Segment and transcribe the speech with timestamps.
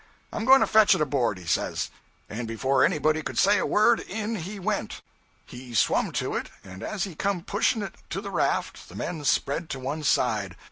[0.33, 1.91] I'm going to fetch it aboard," he says.
[2.27, 5.03] And before anybody could say a word, in he went.
[5.45, 9.23] 'He swum to it, and as he come pushing it to the raft, the men
[9.23, 10.55] spread to one side.